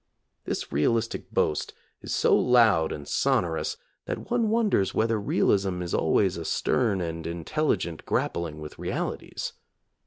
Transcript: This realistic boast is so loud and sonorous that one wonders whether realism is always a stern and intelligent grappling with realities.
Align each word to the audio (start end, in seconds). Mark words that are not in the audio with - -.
This 0.45 0.71
realistic 0.71 1.29
boast 1.29 1.75
is 2.01 2.11
so 2.11 2.35
loud 2.35 2.91
and 2.91 3.07
sonorous 3.07 3.77
that 4.05 4.31
one 4.31 4.49
wonders 4.49 4.95
whether 4.95 5.19
realism 5.21 5.83
is 5.83 5.93
always 5.93 6.37
a 6.37 6.43
stern 6.43 7.01
and 7.01 7.27
intelligent 7.27 8.03
grappling 8.07 8.57
with 8.59 8.79
realities. 8.79 9.53